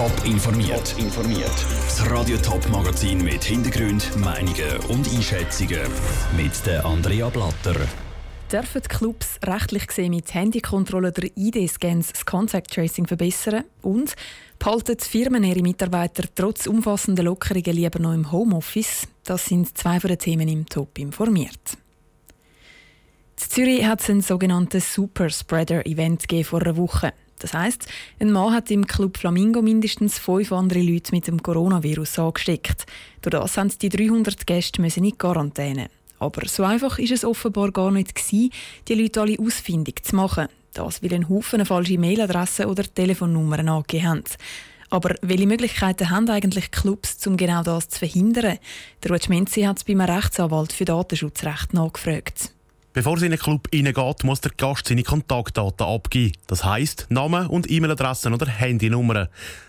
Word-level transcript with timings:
Top 0.00 0.24
informiert. 0.24 0.94
informiert. 0.96 1.52
Das 1.84 2.10
Radio 2.10 2.38
Top 2.38 2.66
Magazin 2.70 3.22
mit 3.22 3.44
Hintergrund, 3.44 4.16
Meinungen 4.16 4.78
und 4.88 5.06
Einschätzungen 5.06 5.78
mit 6.38 6.52
der 6.64 6.86
Andrea 6.86 7.28
Blatter. 7.28 7.76
Dürfen 8.50 8.80
die 8.80 8.88
Clubs 8.88 9.38
rechtlich 9.44 9.86
gesehen 9.86 10.12
mit 10.12 10.32
Handykontrolle 10.32 11.08
oder 11.08 11.28
ID-Scans 11.36 12.14
das 12.14 12.24
Contact 12.24 12.72
Tracing 12.72 13.06
verbessern? 13.06 13.64
Und 13.82 14.14
behalten 14.58 14.96
die 14.96 15.04
Firmen 15.04 15.44
ihre 15.44 15.60
Mitarbeiter 15.60 16.24
trotz 16.34 16.66
umfassender 16.66 17.24
Lockerungen 17.24 17.76
lieber 17.76 17.98
noch 17.98 18.14
im 18.14 18.32
Homeoffice? 18.32 19.06
Das 19.24 19.44
sind 19.44 19.76
zwei 19.76 20.00
von 20.00 20.08
den 20.08 20.18
Themen 20.18 20.48
im 20.48 20.64
Top 20.64 20.98
informiert. 20.98 21.76
In 23.38 23.50
Zürich 23.50 23.84
hat 23.84 24.00
es 24.00 24.08
ein 24.08 24.22
sogenanntes 24.22 24.94
Super 24.94 25.28
Spreader 25.28 25.84
Event 25.84 26.24
vor 26.46 26.62
einer 26.62 26.78
Woche. 26.78 27.12
Das 27.40 27.54
heißt, 27.54 27.86
ein 28.20 28.30
Mann 28.30 28.52
hat 28.52 28.70
im 28.70 28.86
Club 28.86 29.18
Flamingo 29.18 29.62
mindestens 29.62 30.18
fünf 30.18 30.52
andere 30.52 30.80
Leute 30.80 31.12
mit 31.12 31.26
dem 31.26 31.42
Coronavirus 31.42 32.20
angesteckt. 32.20 32.86
Durch 33.22 33.32
das 33.32 33.56
haben 33.56 33.72
die 33.80 33.88
300 33.88 34.46
Gäste 34.46 34.80
müssen 34.80 35.04
in 35.04 35.18
Quarantäne. 35.18 35.88
Aber 36.18 36.46
so 36.46 36.64
einfach 36.64 36.98
ist 36.98 37.12
es 37.12 37.24
offenbar 37.24 37.72
gar 37.72 37.90
nicht 37.90 38.14
gewesen, 38.14 38.50
die 38.86 38.94
Leute 38.94 39.22
alle 39.22 39.38
ausfindig 39.38 40.04
zu 40.04 40.16
machen. 40.16 40.48
Das, 40.74 41.02
weil 41.02 41.14
ein 41.14 41.28
Haufen 41.28 41.64
falsche 41.66 41.98
Mailadressen 41.98 42.66
oder 42.66 42.84
Telefonnummern 42.84 43.68
angegeben 43.68 44.08
haben. 44.08 44.24
Aber 44.90 45.14
welche 45.22 45.46
Möglichkeiten 45.46 46.10
haben 46.10 46.28
eigentlich 46.28 46.70
Clubs, 46.70 47.26
um 47.26 47.36
genau 47.36 47.62
das 47.62 47.88
zu 47.88 48.00
verhindern? 48.00 48.58
Der 49.02 49.12
Rutschmenzi 49.12 49.62
hat 49.62 49.78
es 49.78 49.84
beim 49.84 50.00
Rechtsanwalt 50.00 50.72
für 50.72 50.84
Datenschutzrecht 50.84 51.72
nachgefragt. 51.72 52.52
Bevor 52.92 53.16
es 53.16 53.22
in 53.22 53.28
einen 53.28 53.38
Club 53.38 53.68
reingeht, 53.72 54.24
muss 54.24 54.40
der 54.40 54.50
Gast 54.56 54.88
seine 54.88 55.04
Kontaktdaten 55.04 55.86
abgeben. 55.86 56.32
Das 56.48 56.64
heisst 56.64 57.06
Namen 57.08 57.46
und 57.46 57.70
E-Mail-Adressen 57.70 58.34
oder 58.34 58.46
Handynummern. 58.46 59.28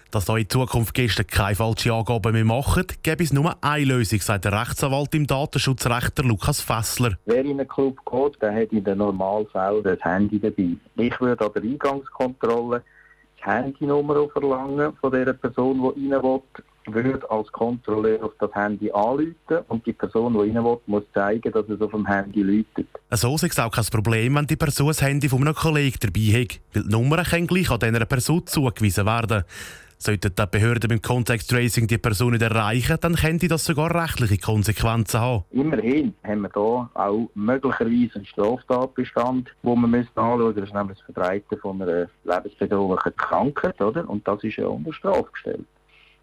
Dass 0.09 0.25
da 0.25 0.37
in 0.37 0.49
Zukunft 0.49 0.95
Gäste 0.95 1.23
keine 1.23 1.53
falschen 1.53 1.91
Angaben 1.91 2.33
mehr 2.33 2.43
machen, 2.43 2.87
gäbe 3.03 3.23
es 3.23 3.31
nur 3.31 3.55
eine 3.61 3.85
Lösung, 3.85 4.19
sagt 4.21 4.45
der 4.45 4.59
Rechtsanwalt 4.59 5.13
im 5.13 5.27
Datenschutzrechter 5.27 6.23
Lukas 6.23 6.61
Fessler. 6.61 7.15
Wer 7.25 7.45
in 7.45 7.59
einen 7.59 7.67
Club 7.67 7.99
geht, 8.09 8.41
der 8.41 8.55
hat 8.55 8.71
in 8.71 8.83
den 8.83 8.97
Normalfällen 8.97 9.83
das 9.83 9.99
Handy 10.01 10.39
dabei. 10.39 10.75
Ich 10.95 11.21
würde 11.21 11.45
an 11.45 11.51
der 11.53 11.61
Eingangskontrolle 11.61 12.81
die 13.37 13.43
Handynummer 13.43 14.27
verlangen 14.29 14.93
von 14.99 15.11
der 15.11 15.31
Person, 15.33 15.93
die 15.95 16.11
rein 16.11 16.23
will 16.23 16.41
würde 16.85 17.29
als 17.29 17.51
Kontrolleur 17.51 18.23
auf 18.23 18.33
das 18.39 18.53
Handy 18.53 18.91
anrufen 18.91 19.35
und 19.67 19.85
die 19.85 19.93
Person, 19.93 20.33
die 20.33 20.39
rein 20.39 20.63
will, 20.63 20.77
muss 20.87 21.03
zeigen, 21.13 21.51
dass 21.51 21.67
es 21.69 21.81
auf 21.81 21.91
dem 21.91 22.05
Handy 22.05 22.41
läutet. 22.41 22.87
So 23.11 23.35
ist 23.35 23.43
es 23.43 23.59
auch 23.59 23.71
kein 23.71 23.85
Problem, 23.85 24.35
wenn 24.35 24.47
die 24.47 24.55
Person 24.55 24.87
das 24.87 25.01
Handy 25.01 25.29
von 25.29 25.41
einem 25.41 25.55
Kollegen 25.55 25.97
dabei 25.99 26.41
hat, 26.41 26.59
weil 26.73 26.83
die 26.83 26.89
Nummern 26.89 27.25
können 27.25 27.47
gleich 27.47 27.69
an 27.69 27.79
dieser 27.79 28.05
Person 28.05 28.45
zugewiesen 28.47 29.05
werden. 29.05 29.43
Sollten 29.97 30.33
die 30.35 30.45
Behörden 30.49 30.89
beim 30.89 30.99
Contact 30.99 31.47
Tracing 31.47 31.85
die 31.85 31.99
Person 31.99 32.31
nicht 32.31 32.41
erreichen, 32.41 32.97
dann 32.99 33.15
könnte 33.15 33.47
das 33.47 33.65
sogar 33.65 33.93
rechtliche 33.93 34.39
Konsequenzen 34.39 35.19
haben. 35.19 35.43
Immerhin 35.51 36.15
haben 36.23 36.41
wir 36.41 36.49
hier 36.51 36.89
auch 36.95 37.29
möglicherweise 37.35 38.15
einen 38.15 38.25
Straftatbestand, 38.25 39.51
wo 39.61 39.75
wir 39.75 39.87
müssen 39.87 40.09
anschauen 40.15 40.39
müssen. 40.39 40.55
Das 40.55 40.69
ist 40.69 40.73
nämlich 40.73 40.97
das 40.97 41.05
Verbreiten 41.05 41.59
von 41.59 41.81
einer 41.83 42.07
lebensbedrohlichen 42.23 43.15
Krankheit, 43.15 43.79
oder? 43.79 44.09
Und 44.09 44.27
das 44.27 44.43
ist 44.43 44.55
ja 44.55 44.65
unter 44.65 44.91
Strafe 44.91 45.29
gestellt. 45.33 45.67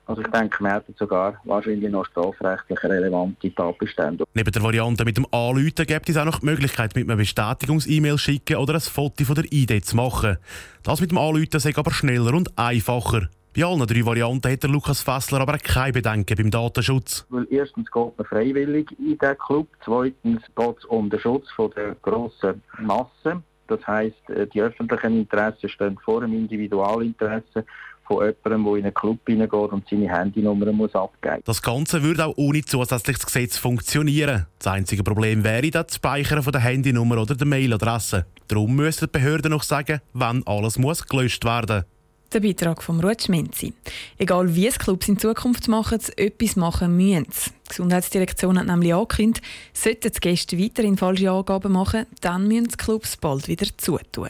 Also 0.08 0.22
ich 0.22 0.28
denke, 0.28 0.64
wir 0.64 0.72
hätten 0.72 0.94
sogar 0.98 1.38
wahrscheinlich 1.44 1.90
noch 1.90 2.06
strafrechtlich 2.06 2.82
relevante 2.82 3.54
Tatbestände. 3.54 4.24
Neben 4.32 4.50
der 4.50 4.62
Variante 4.62 5.04
mit 5.04 5.18
dem 5.18 5.26
Anrufen 5.30 5.86
gibt 5.86 6.08
es 6.08 6.16
auch 6.16 6.24
noch 6.24 6.40
die 6.40 6.46
Möglichkeit, 6.46 6.96
mit 6.96 7.06
einem 7.06 7.18
Bestätigungs-E-Mail 7.18 8.16
schicken 8.16 8.56
oder 8.56 8.74
ein 8.74 8.80
Foto 8.80 9.24
von 9.24 9.34
der 9.34 9.44
ID 9.52 9.84
zu 9.84 9.96
machen. 9.96 10.38
Das 10.82 11.02
mit 11.02 11.10
dem 11.10 11.18
Anrufen 11.18 11.60
sei 11.60 11.72
aber 11.76 11.90
schneller 11.90 12.32
und 12.32 12.56
einfacher. 12.58 13.28
Bei 13.54 13.64
allen 13.66 13.86
drei 13.86 14.06
Varianten 14.06 14.50
hat 14.50 14.62
der 14.62 14.70
Lukas 14.70 15.02
Fessler 15.02 15.40
aber 15.40 15.58
keine 15.58 15.92
Bedenken 15.92 16.36
beim 16.38 16.50
Datenschutz. 16.50 17.26
Weil 17.28 17.46
erstens 17.50 17.90
geht 17.90 18.16
man 18.16 18.26
freiwillig 18.26 18.90
in 18.98 19.18
diesen 19.18 19.38
Club, 19.38 19.68
zweitens 19.84 20.42
geht 20.56 20.78
es 20.78 20.84
um 20.86 21.10
den 21.10 21.20
Schutz 21.20 21.50
von 21.50 21.70
der 21.76 21.96
grossen 22.00 22.62
Masse. 22.80 23.42
Das 23.66 23.86
heisst, 23.86 24.30
äh, 24.30 24.46
die 24.46 24.62
öffentlichen 24.62 25.18
Interessen 25.18 25.68
stehen 25.68 25.98
vor 26.02 26.22
dem 26.22 26.32
Individualinteresse 26.32 27.66
von 28.08 28.26
jemandem, 28.26 28.64
der 28.64 28.74
in 28.76 28.84
einen 28.84 28.94
Club 28.94 29.18
hineingeht 29.26 29.72
und 29.72 29.84
seine 29.88 30.08
Handynummer 30.08 30.72
muss 30.72 30.94
abgeben 30.94 31.42
Das 31.44 31.62
Ganze 31.62 32.02
würde 32.02 32.26
auch 32.26 32.34
ohne 32.36 32.64
zusätzliches 32.64 33.26
Gesetz 33.26 33.58
funktionieren. 33.58 34.46
Das 34.58 34.72
einzige 34.72 35.04
Problem 35.04 35.44
wäre 35.44 35.70
das 35.70 35.94
Speichern 35.94 36.42
von 36.42 36.52
der 36.52 36.62
Handynummer 36.62 37.20
oder 37.20 37.34
der 37.34 37.46
Mailadresse. 37.46 38.26
Darum 38.48 38.74
müssen 38.74 39.06
die 39.06 39.18
Behörden 39.18 39.50
noch 39.50 39.62
sagen, 39.62 40.00
wann 40.14 40.42
alles 40.46 40.78
muss 40.78 41.06
gelöscht 41.06 41.44
werden 41.44 41.84
der 42.32 42.40
Beitrag 42.40 42.82
von 42.82 43.00
Ruth 43.00 43.22
Schminzi. 43.22 43.72
Egal 44.18 44.54
wie 44.54 44.66
es 44.66 44.78
Clubs 44.78 45.08
in 45.08 45.18
Zukunft 45.18 45.68
machen, 45.68 46.00
etwas 46.16 46.56
machen 46.56 46.96
müssen. 46.96 47.24
Die 47.24 47.68
Gesundheitsdirektion 47.68 48.58
hat 48.58 48.66
nämlich 48.66 48.94
angekündigt, 48.94 49.44
sollten 49.72 50.12
die 50.12 50.20
Gäste 50.20 50.58
weiterhin 50.58 50.96
falsche 50.96 51.30
Angaben 51.30 51.72
machen, 51.72 52.06
dann 52.20 52.46
müssen 52.46 52.68
die 52.68 52.76
Clubs 52.76 53.16
bald 53.16 53.48
wieder 53.48 53.66
zutun. 53.76 54.28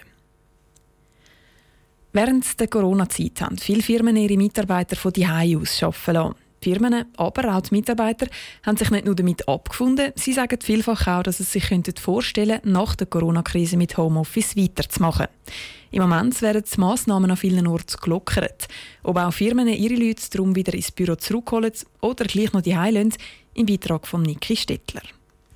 Während 2.12 2.58
der 2.58 2.68
Corona-Zeit 2.68 3.42
haben 3.42 3.58
viele 3.58 3.82
Firmen 3.82 4.16
ihre 4.16 4.36
Mitarbeiter 4.36 4.96
von 4.96 5.12
die 5.12 5.26
aus 5.26 5.82
arbeiten 5.82 6.14
lassen. 6.14 6.34
Die 6.64 6.70
Firmen, 6.70 7.04
aber 7.16 7.54
auch 7.54 7.60
die 7.60 7.74
Mitarbeiter, 7.74 8.26
haben 8.64 8.76
sich 8.76 8.90
nicht 8.90 9.04
nur 9.04 9.14
damit 9.14 9.46
abgefunden, 9.46 10.12
sie 10.16 10.32
sagen 10.32 10.58
vielfach 10.60 11.06
auch, 11.06 11.22
dass 11.22 11.38
sie 11.38 11.44
sich 11.44 11.68
vorstellen 12.00 12.60
könnten, 12.60 12.72
nach 12.72 12.96
der 12.96 13.06
Corona-Krise 13.06 13.76
mit 13.76 13.96
Homeoffice 13.96 14.56
weiterzumachen. 14.56 15.28
Im 15.90 16.02
Moment 16.02 16.40
werden 16.42 16.64
die 16.64 16.80
Massnahmen 16.80 17.30
an 17.30 17.36
vielen 17.36 17.66
Orten 17.66 17.96
gelockert. 18.02 18.68
Ob 19.02 19.18
auch 19.18 19.32
Firmen 19.32 19.68
ihre 19.68 19.94
Leute 19.94 20.30
darum 20.30 20.56
wieder 20.56 20.74
ins 20.74 20.90
Büro 20.90 21.14
zurückholen 21.14 21.72
oder 22.00 22.24
gleich 22.24 22.52
noch 22.52 22.62
die 22.62 22.72
lassen, 22.72 23.14
im 23.54 23.66
Beitrag 23.66 24.06
von 24.06 24.22
Niki 24.22 24.56
Stettler 24.56 25.02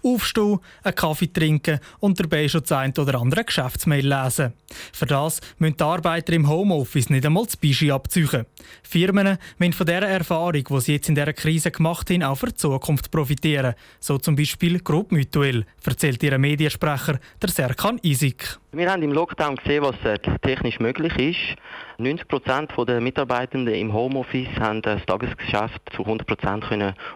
aufstehen, 0.03 0.59
einen 0.83 0.95
Kaffee 0.95 1.33
trinken 1.33 1.81
und 2.01 2.19
dabei 2.19 2.49
schon 2.49 2.63
das 2.63 2.73
ein 2.73 2.93
oder 2.99 3.21
andere 3.21 3.45
Geschäftsmail 3.45 4.07
lesen. 4.07 4.53
Für 4.93 5.07
das 5.07 5.41
müssen 5.59 5.77
die 5.77 5.85
Arbeiter 5.85 6.33
im 6.33 6.49
Homeoffice 6.49 7.11
nicht 7.11 7.27
einmal 7.27 7.45
das 7.45 7.57
Bischi 7.57 7.91
abziehen. 7.91 8.47
Firmen 8.83 9.39
müssen 9.59 9.73
von 9.73 9.87
dieser 9.87 10.09
Erfahrung, 10.09 10.65
die 10.65 10.81
sie 10.81 10.93
jetzt 10.95 11.09
in 11.09 11.15
dieser 11.15 11.33
Krise 11.33 11.71
gemacht 11.71 12.11
haben, 12.11 12.23
auch 12.23 12.37
für 12.37 12.47
die 12.47 12.55
Zukunft 12.55 13.11
profitieren. 13.11 13.75
So 14.01 14.19
zum 14.19 14.37
Beispiel 14.37 14.81
Group 14.81 15.13
Mutuel, 15.13 15.67
erzählt 15.85 16.23
ihr 16.23 16.39
Mediensprecher 16.39 17.19
der 17.41 17.49
Serkan 17.51 17.99
Isik. 18.03 18.59
Wir 18.73 18.91
haben 18.91 19.03
im 19.03 19.13
Lockdown 19.13 19.57
gesehen, 19.57 19.83
was 19.83 19.97
äh, 20.05 20.19
technisch 20.41 20.81
möglich 20.81 21.15
ist. 21.19 21.59
90 21.99 22.29
Prozent 22.29 22.73
der 22.89 23.01
Mitarbeitenden 23.01 23.75
im 23.75 23.93
Homeoffice 23.93 24.49
haben 24.59 24.83
das 24.83 25.05
Tagesgeschäft 25.07 25.81
zu 25.95 26.03
100 26.03 26.27
Prozent 26.27 26.65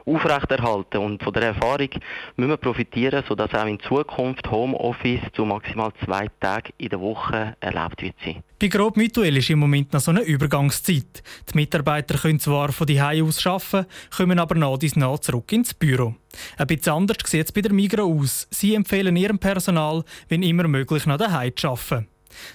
aufrechterhalten. 0.05 0.99
Und 0.99 1.23
von 1.23 1.33
der 1.33 1.45
Erfahrung 1.45 1.89
müssen 2.37 2.51
wir 2.51 2.57
profitieren, 2.57 3.25
sodass 3.29 3.55
auch 3.55 3.67
in 3.67 3.81
Zukunft 3.81 4.51
Homeoffice 4.51 5.21
zu 5.35 5.45
maximal 5.45 5.91
zwei 6.05 6.29
Tagen 6.41 6.73
in 6.79 6.89
der 6.89 7.01
Woche 7.01 7.57
erlaubt 7.61 8.03
wird. 8.03 8.15
Bei 8.59 8.69
Grob 8.69 8.97
Mutuell 8.97 9.37
ist 9.37 9.51
im 9.51 9.59
Moment 9.59 9.93
noch 9.93 10.01
so 10.01 10.11
eine 10.11 10.23
Übergangszeit. 10.23 11.23
Die 11.51 11.55
Mitarbeiter 11.55 12.17
können 12.17 12.41
zwar 12.41 12.73
von 12.73 12.87
die 12.87 13.01
aus 13.01 13.47
arbeiten, 13.47 13.87
kommen 14.17 14.39
aber 14.39 14.55
nach 14.55 14.79
dies 14.79 14.97
nach 14.97 15.19
zurück 15.19 15.53
ins 15.53 15.75
Büro. 15.75 16.15
Ein 16.57 16.67
bisschen 16.67 16.93
anders 16.95 17.19
sieht 17.27 17.45
es 17.45 17.53
bei 17.53 17.61
der 17.61 17.73
Migro 17.73 18.05
aus. 18.05 18.47
Sie 18.51 18.75
empfehlen 18.75 19.17
ihrem 19.17 19.39
Personal, 19.39 20.05
wenn 20.29 20.43
immer 20.43 20.69
möglich, 20.69 21.05
nach 21.07 21.19
daheim 21.19 21.55
zu 21.55 21.69
arbeiten. 21.69 22.09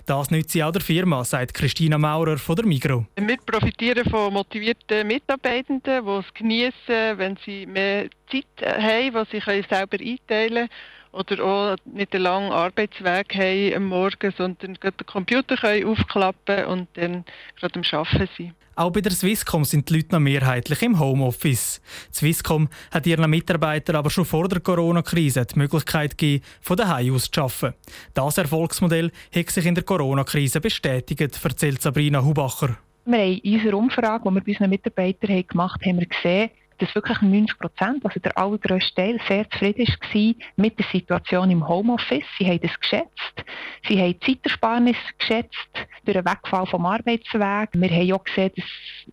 Das 0.05 0.31
nützt 0.31 0.51
sie 0.51 0.63
auch 0.63 0.71
der 0.71 0.81
Firma, 0.81 1.23
sagt 1.23 1.53
Christina 1.53 1.97
Maurer 1.97 2.37
von 2.37 2.55
der 2.55 2.65
Migro. 2.65 3.05
Wir 3.15 3.37
profitieren 3.37 4.09
von 4.09 4.33
motivierten 4.33 5.07
Mitarbeitenden, 5.07 6.05
die 6.05 6.11
es 6.11 6.33
genießen, 6.33 7.17
wenn 7.17 7.37
sie 7.45 7.65
mehr 7.65 8.09
Zeit 8.31 8.45
haben, 8.81 9.25
die 9.31 9.39
sie 9.39 9.63
selber 9.69 9.97
einteilen 9.99 10.67
können 10.67 10.69
oder 11.11 11.43
auch 11.43 11.75
nicht 11.85 12.13
einen 12.13 12.23
langen 12.23 12.51
Arbeitsweg 12.51 13.35
haben 13.35 13.75
am 13.75 13.85
Morgen, 13.85 14.33
sondern 14.37 14.77
den 14.81 14.93
Computer 15.05 15.57
können 15.57 15.85
aufklappen 15.85 16.65
und 16.65 16.87
dann 16.93 17.25
gerade 17.59 17.79
am 17.79 17.99
Arbeiten 17.99 18.29
sein. 18.37 18.55
Auch 18.75 18.89
bei 18.89 19.01
der 19.01 19.11
Swisscom 19.11 19.65
sind 19.65 19.89
die 19.89 19.95
Leute 19.95 20.13
noch 20.13 20.21
mehrheitlich 20.21 20.81
im 20.81 20.97
Homeoffice. 20.97 21.81
Die 22.09 22.15
Swisscom 22.15 22.69
hat 22.91 23.05
ihren 23.05 23.29
Mitarbeitern 23.29 23.97
aber 23.97 24.09
schon 24.09 24.23
vor 24.23 24.47
der 24.47 24.61
Corona-Krise 24.61 25.45
die 25.45 25.59
Möglichkeit 25.59 26.17
gegeben, 26.17 26.43
von 26.61 26.77
daheim 26.77 27.13
aus 27.13 27.29
zu 27.29 27.41
arbeiten. 27.41 27.75
Das 28.13 28.37
Erfolgsmodell 28.37 29.11
hat 29.35 29.49
sich 29.49 29.65
in 29.65 29.75
der 29.75 29.83
Corona-Krise 29.83 30.61
bestätigt, 30.61 31.39
erzählt 31.43 31.81
Sabrina 31.81 32.23
Hubacher. 32.23 32.77
Wir 33.05 33.19
haben 33.19 33.39
in 33.43 33.55
unserer 33.55 33.77
Umfrage, 33.77 34.23
die 34.29 34.35
wir 34.35 34.41
bei 34.41 34.51
unseren 34.51 34.69
Mitarbeitern 34.69 35.47
gemacht 35.47 35.81
haben, 35.81 35.89
haben 35.89 35.99
wir 35.99 36.07
gesehen, 36.07 36.49
dass 36.81 36.95
wirklich 36.95 37.21
90 37.21 37.59
Prozent, 37.59 38.03
also 38.03 38.19
der 38.19 38.35
allergrößte 38.37 38.95
Teil, 38.95 39.19
sehr 39.27 39.49
zufrieden 39.49 39.87
war 39.87 40.47
mit 40.57 40.79
der 40.79 40.85
Situation 40.91 41.51
im 41.51 41.67
Homeoffice. 41.67 42.23
Sie 42.37 42.47
haben 42.47 42.59
das 42.59 42.77
geschätzt. 42.79 43.45
Sie 43.87 44.01
haben 44.01 44.15
Zeitersparnis 44.25 44.97
geschätzt 45.17 45.69
durch 46.05 46.17
den 46.17 46.25
Wegfall 46.25 46.65
vom 46.65 46.85
Arbeitsweg. 46.85 47.69
Wir 47.73 47.89
haben 47.89 48.13
auch 48.13 48.23
gesehen, 48.23 48.51
dass 48.55 48.65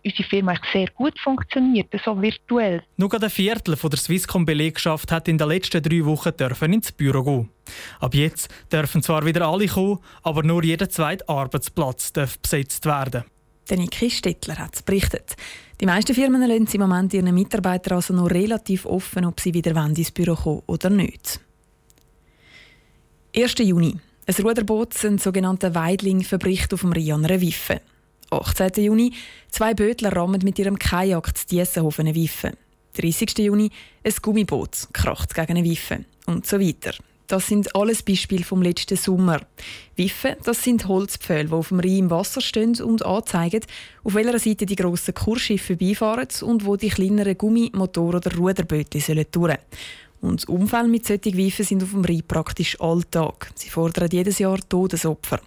unsere 0.03 0.29
Firma 0.29 0.53
sehr 0.73 0.87
gut 0.87 1.19
funktioniert, 1.19 1.87
so 2.03 2.19
virtuell. 2.19 2.83
Nur 2.97 3.13
ein 3.13 3.29
Viertel 3.29 3.75
der 3.75 3.99
Swisscom-Belegschaft 3.99 5.11
hat 5.11 5.27
in 5.27 5.37
den 5.37 5.47
letzten 5.47 5.83
drei 5.83 6.03
Wochen 6.05 6.35
dürfen 6.35 6.73
ins 6.73 6.91
Büro 6.91 7.23
gehen. 7.23 7.49
Ab 7.99 8.15
jetzt 8.15 8.49
dürfen 8.71 9.03
zwar 9.03 9.25
wieder 9.25 9.47
alle 9.47 9.67
kommen, 9.67 9.99
aber 10.23 10.43
nur 10.43 10.63
jeder 10.63 10.89
zweite 10.89 11.29
Arbeitsplatz 11.29 12.13
darf 12.13 12.39
besetzt 12.39 12.85
werden. 12.85 13.23
Niki 13.77 14.09
Stettler 14.09 14.57
hat 14.57 14.75
es 14.75 14.81
berichtet. 14.81 15.35
Die 15.79 15.85
meisten 15.85 16.13
Firmen 16.13 16.41
lassen 16.41 16.67
im 16.73 16.81
Moment 16.81 17.13
ihren 17.13 17.33
Mitarbeitern 17.33 17.97
also 17.97 18.13
noch 18.13 18.29
relativ 18.29 18.85
offen, 18.85 19.25
ob 19.25 19.39
sie 19.39 19.53
wieder 19.53 19.75
ins 19.85 20.11
Büro 20.11 20.35
kommen 20.35 20.63
oder 20.65 20.89
nicht. 20.89 21.39
1. 23.35 23.55
Juni. 23.59 23.95
Ein 24.25 24.45
Ruderboot, 24.45 25.03
ein 25.05 25.17
sogenannter 25.17 25.73
Weidling, 25.73 26.23
verbricht 26.23 26.73
auf 26.73 26.81
dem 26.81 26.93
einer 26.93 27.41
Wiffe. 27.41 27.81
18. 28.31 28.83
Juni. 28.83 29.13
Zwei 29.49 29.73
Bötler 29.73 30.13
rammen 30.13 30.41
mit 30.43 30.59
ihrem 30.59 30.77
Kajak 30.77 31.35
zu 31.37 31.47
Diessenhofen 31.47 32.07
eine 32.07 32.15
Wiffe. 32.15 32.53
30. 32.93 33.37
Juni. 33.39 33.71
Ein 34.03 34.13
Gummiboot 34.21 34.89
kracht 34.93 35.33
gegen 35.33 35.57
eine 35.57 35.63
Wiffe. 35.63 36.05
Und 36.25 36.45
so 36.45 36.59
weiter. 36.59 36.93
Das 37.29 37.45
sind 37.45 37.75
alles 37.75 38.01
Beispiele 38.01 38.43
vom 38.43 38.63
letzten 38.63 38.97
Sommer. 38.97 39.39
Wiffe, 39.95 40.35
das 40.43 40.63
sind 40.63 40.87
Holzpfähle, 40.87 41.49
die 41.49 41.53
auf 41.53 41.67
dem 41.67 41.79
Rhein 41.79 41.97
im 41.97 42.09
Wasser 42.09 42.41
stehen 42.41 42.81
und 42.81 43.05
anzeigen, 43.05 43.61
auf 44.03 44.15
welcher 44.15 44.39
Seite 44.39 44.65
die 44.65 44.75
grossen 44.75 45.13
Kursschiffe 45.13 45.77
vorbeifahren 45.77 46.27
und 46.41 46.65
wo 46.65 46.75
die 46.75 46.89
kleineren 46.89 47.37
Gummi-, 47.37 47.71
Motor- 47.75 48.15
oder 48.15 48.35
Ruderböte 48.35 48.99
sollen. 48.99 49.27
Und 50.21 50.49
Unfälle 50.49 50.87
mit 50.87 51.05
solchen 51.05 51.37
Wiffen 51.37 51.65
sind 51.65 51.83
auf 51.83 51.91
dem 51.91 52.03
Rhein 52.03 52.23
praktisch 52.27 52.81
Alltag. 52.81 53.51
Sie 53.53 53.69
fordern 53.69 54.09
jedes 54.11 54.39
Jahr 54.39 54.57
Todesopfer. 54.67 55.39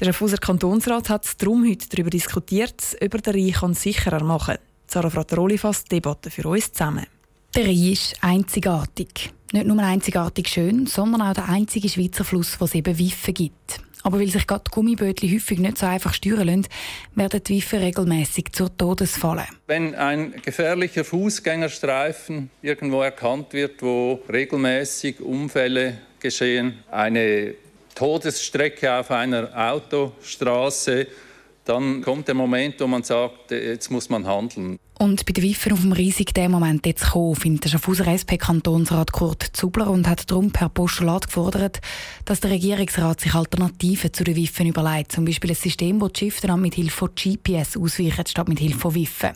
Der 0.00 0.06
Schaffhauser 0.06 0.38
Kantonsrat 0.38 1.08
hat 1.08 1.40
darum 1.40 1.64
heute 1.64 1.88
darüber 1.88 2.10
diskutiert, 2.10 2.96
ob 3.00 3.14
er 3.14 3.20
den 3.20 3.54
Rhein 3.54 3.74
sicherer 3.74 4.24
machen 4.24 4.56
kann. 4.56 4.64
Sarah 4.88 5.08
Frattaroli 5.08 5.56
fasst 5.56 5.84
die 5.84 6.00
Debatte 6.00 6.32
für 6.32 6.48
uns 6.48 6.72
zusammen. 6.72 7.06
Der 7.54 7.64
Rhein 7.64 7.92
ist 7.92 8.16
einzigartig. 8.20 9.32
Nicht 9.52 9.66
nur 9.66 9.78
einzigartig 9.82 10.48
schön, 10.48 10.86
sondern 10.86 11.20
auch 11.20 11.34
der 11.34 11.46
einzige 11.50 11.86
Schweizer 11.86 12.24
Fluss, 12.24 12.58
wo 12.58 12.64
es 12.64 12.74
eben 12.74 12.98
Wiffen 12.98 13.34
gibt. 13.34 13.80
Aber 14.02 14.18
weil 14.18 14.28
sich 14.28 14.46
gerade 14.46 14.64
Gummibötchen 14.70 15.30
häufig 15.30 15.58
nicht 15.58 15.76
so 15.76 15.84
einfach 15.84 16.14
steuern 16.14 16.46
lassen, 16.46 16.66
werden 17.14 17.42
die 17.44 17.56
Wiffen 17.56 17.80
regelmäßig 17.80 18.52
zur 18.52 18.74
Todesfalle. 18.74 19.44
Wenn 19.66 19.94
ein 19.94 20.32
gefährlicher 20.42 21.04
Fußgängerstreifen 21.04 22.50
irgendwo 22.62 23.02
erkannt 23.02 23.52
wird, 23.52 23.82
wo 23.82 24.20
regelmäßig 24.32 25.20
Unfälle 25.20 25.98
geschehen, 26.18 26.78
eine 26.90 27.54
Todesstrecke 27.94 28.90
auf 28.90 29.10
einer 29.10 29.50
Autostraße, 29.54 31.06
dann 31.66 32.00
kommt 32.02 32.26
der 32.26 32.34
Moment, 32.34 32.80
wo 32.80 32.86
man 32.86 33.02
sagt, 33.02 33.50
jetzt 33.50 33.90
muss 33.90 34.08
man 34.08 34.26
handeln. 34.26 34.78
Und 35.02 35.26
bei 35.26 35.32
den 35.32 35.42
Wiffen 35.42 35.72
auf 35.72 35.80
dem 35.80 35.90
Riesig 35.90 36.32
der 36.32 36.48
Moment 36.48 36.86
jetzt 36.86 37.06
gekommen, 37.06 37.34
findet 37.34 37.64
der 37.64 37.70
Schaffhauser 37.70 38.06
SP-Kantonsrat 38.06 39.10
Kurt 39.10 39.42
Zubler 39.52 39.90
und 39.90 40.06
hat 40.06 40.30
darum 40.30 40.52
per 40.52 40.68
Postulat 40.68 41.26
gefordert, 41.26 41.80
dass 42.24 42.38
der 42.38 42.52
Regierungsrat 42.52 43.20
sich 43.20 43.34
Alternativen 43.34 44.12
zu 44.12 44.22
den 44.22 44.36
Wiffen 44.36 44.68
überlegt. 44.68 45.10
Zum 45.10 45.24
Beispiel 45.24 45.50
ein 45.50 45.56
System, 45.56 45.98
das 45.98 46.12
die 46.12 46.18
Schiffe 46.20 46.46
dann 46.46 46.60
mit 46.60 46.76
Hilfe 46.76 46.96
von 46.96 47.10
GPS 47.16 47.76
ausweichen, 47.76 48.26
statt 48.28 48.48
mit 48.48 48.60
Hilfe 48.60 48.78
von 48.78 48.94
Wiffen. 48.94 49.32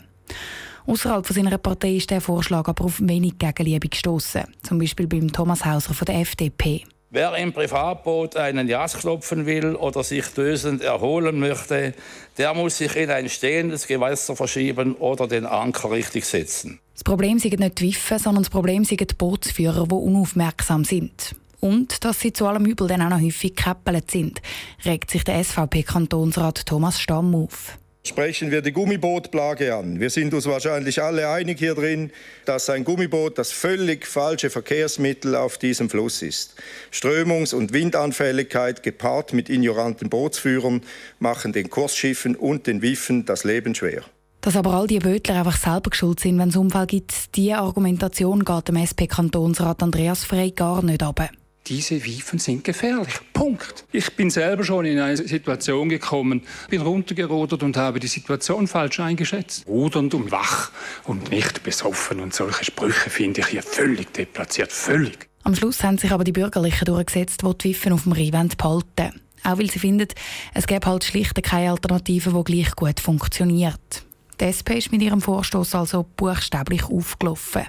Außerhalb 0.85 1.27
seiner 1.27 1.57
Partei 1.57 1.97
ist 1.97 2.11
der 2.11 2.21
Vorschlag 2.21 2.65
aber 2.69 2.85
auf 2.85 3.01
wenig 3.01 3.37
Gegenliebe 3.37 3.89
gestoßen. 3.89 4.43
Zum 4.63 4.79
Beispiel 4.79 5.07
beim 5.07 5.33
Thomas 5.33 5.65
Hauser 5.65 5.93
von 5.93 6.05
der 6.05 6.21
FDP. 6.21 6.85
Wer 7.09 7.35
im 7.37 7.53
Privatboot 7.53 8.35
einen 8.35 8.67
Jas 8.67 8.97
klopfen 8.97 9.45
will 9.45 9.75
oder 9.75 10.03
sich 10.03 10.25
dösend 10.27 10.81
erholen 10.81 11.39
möchte, 11.39 11.93
der 12.37 12.53
muss 12.53 12.79
sich 12.79 12.97
in 12.97 13.09
ein 13.09 13.29
stehendes 13.29 13.87
Gewässer 13.87 14.35
verschieben 14.35 14.93
oder 14.95 15.25
den 15.25 15.45
Anker 15.45 15.91
richtig 15.91 16.25
setzen. 16.25 16.81
Das 16.93 17.05
Problem 17.05 17.39
sind 17.39 17.59
nicht 17.61 17.79
die 17.79 17.89
Wiffe, 17.89 18.19
sondern 18.19 18.43
das 18.43 18.49
Problem 18.49 18.83
sind 18.83 18.99
die 18.99 19.15
Bootsführer, 19.15 19.87
die 19.87 19.95
unaufmerksam 19.95 20.83
sind. 20.83 21.33
Und 21.61 22.03
dass 22.03 22.19
sie 22.19 22.33
zu 22.33 22.45
allem 22.45 22.65
Übel 22.65 22.89
dann 22.89 23.01
auch 23.01 23.09
noch 23.09 23.21
häufig 23.21 23.55
gekäppelt 23.55 24.11
sind, 24.11 24.41
regt 24.83 25.09
sich 25.09 25.23
der 25.23 25.41
SVP-Kantonsrat 25.41 26.65
Thomas 26.65 26.99
Stamm 26.99 27.33
auf 27.35 27.77
sprechen 28.07 28.49
wir 28.51 28.61
die 28.61 28.71
Gummibootplage 28.71 29.75
an. 29.75 29.99
Wir 29.99 30.09
sind 30.09 30.33
uns 30.33 30.45
wahrscheinlich 30.45 31.01
alle 31.01 31.29
einig 31.29 31.59
hier 31.59 31.75
drin, 31.75 32.11
dass 32.45 32.69
ein 32.69 32.83
Gummiboot 32.83 33.37
das 33.37 33.51
völlig 33.51 34.07
falsche 34.07 34.49
Verkehrsmittel 34.49 35.35
auf 35.35 35.57
diesem 35.57 35.89
Fluss 35.89 36.21
ist. 36.21 36.55
Strömungs- 36.91 37.53
und 37.53 37.73
Windanfälligkeit 37.73 38.83
gepaart 38.83 39.33
mit 39.33 39.49
ignoranten 39.49 40.09
Bootsführern 40.09 40.81
machen 41.19 41.53
den 41.53 41.69
Kursschiffen 41.69 42.35
und 42.35 42.67
den 42.67 42.81
Wiffen 42.81 43.25
das 43.25 43.43
Leben 43.43 43.75
schwer. 43.75 44.03
Dass 44.41 44.55
aber 44.55 44.73
all 44.73 44.87
die 44.87 44.99
Bötler 44.99 45.35
einfach 45.35 45.57
selber 45.57 45.89
schuld 45.93 46.19
sind, 46.19 46.39
wenn 46.39 46.49
es 46.49 46.55
Unfall 46.55 46.87
gibt, 46.87 47.35
diese 47.35 47.57
Argumentation 47.57 48.45
geht 48.45 48.67
dem 48.67 48.77
SP-Kantonsrat 48.77 49.83
Andreas 49.83 50.23
Frey 50.23 50.51
gar 50.51 50.83
nicht 50.83 51.03
ab 51.03 51.29
diese 51.67 52.03
Wifen 52.05 52.39
sind 52.39 52.63
gefährlich. 52.63 53.15
Punkt. 53.33 53.85
Ich 53.91 54.15
bin 54.15 54.29
selber 54.29 54.63
schon 54.63 54.85
in 54.85 54.99
eine 54.99 55.17
Situation 55.17 55.89
gekommen, 55.89 56.41
bin 56.69 56.81
runtergerudert 56.81 57.63
und 57.63 57.77
habe 57.77 57.99
die 57.99 58.07
Situation 58.07 58.67
falsch 58.67 58.99
eingeschätzt. 58.99 59.67
Rudernd 59.67 60.13
und 60.13 60.31
wach 60.31 60.71
und 61.05 61.29
nicht 61.31 61.63
besoffen 61.63 62.19
und 62.19 62.33
solche 62.33 62.65
Sprüche 62.65 63.09
finde 63.09 63.41
ich 63.41 63.47
hier 63.47 63.63
völlig 63.63 64.13
deplatziert, 64.13 64.71
völlig. 64.71 65.27
Am 65.43 65.55
Schluss 65.55 65.83
haben 65.83 65.97
sich 65.97 66.11
aber 66.11 66.23
die 66.23 66.31
Bürgerlichen 66.31 66.85
durchgesetzt, 66.85 67.41
die 67.41 67.57
die 67.57 67.69
Wiffen 67.69 67.93
auf 67.93 68.03
dem 68.03 68.11
Rhein 68.11 68.49
behalten 68.57 69.21
Auch 69.43 69.57
weil 69.57 69.69
sie 69.69 69.79
finden, 69.79 70.07
es 70.53 70.67
gäbe 70.67 70.87
halt 70.87 71.03
schlicht 71.03 71.41
keine 71.43 71.71
Alternative, 71.71 72.31
die 72.31 72.43
gleich 72.43 72.75
gut 72.75 72.99
funktioniert. 72.99 74.03
Die 74.39 74.45
SP 74.45 74.77
ist 74.77 74.91
mit 74.91 75.01
ihrem 75.01 75.21
Vorstoß 75.21 75.75
also 75.75 76.05
buchstäblich 76.15 76.83
aufgelaufen. 76.83 77.65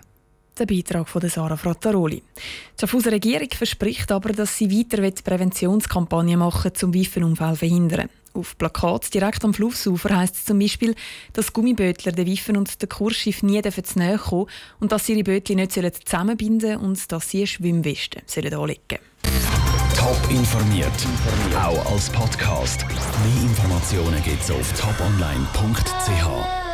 Der 0.58 0.66
Beitrag 0.66 1.08
von 1.08 1.28
Sarah 1.28 1.56
Frattaroli. 1.56 2.16
Die 2.16 2.80
Schaffhauser 2.80 3.12
Regierung 3.12 3.48
verspricht 3.50 4.10
aber, 4.10 4.30
dass 4.30 4.56
sie 4.56 4.70
weiter 4.70 5.00
Präventionskampagnen 5.22 6.38
machen 6.38 6.74
zum 6.74 6.92
Wiffenunfall 6.92 7.54
verhindern. 7.54 8.08
Auf 8.34 8.58
Plakat 8.58 9.12
direkt 9.14 9.44
am 9.44 9.54
Flussufer 9.54 10.16
heisst 10.16 10.36
es 10.36 10.44
zum 10.44 10.58
Beispiel, 10.58 10.94
dass 11.32 11.52
Gummibötler 11.52 12.12
den 12.12 12.26
Wiffen 12.26 12.56
und 12.56 12.82
den 12.82 12.88
Kursschiff 12.88 13.42
nie 13.42 13.62
zu 13.62 13.98
näher 13.98 14.18
kommen 14.18 14.46
und 14.80 14.90
dass 14.90 15.06
sie 15.06 15.14
ihre 15.14 15.24
Bötchen 15.24 15.56
nicht 15.56 15.72
zusammenbinden 15.72 16.60
sollen 16.60 16.80
und 16.80 17.12
dass 17.12 17.30
sie 17.30 17.42
eine 17.42 17.48
anlegen 18.56 18.80
sollen. 18.88 19.00
Top 19.96 20.30
informiert, 20.30 21.06
auch 21.56 21.92
als 21.92 22.10
Podcast. 22.10 22.84
Mehr 22.88 23.42
Informationen 23.42 24.22
gibt 24.22 24.42
es 24.42 24.50
auf 24.50 24.72
toponline.ch. 24.72 26.67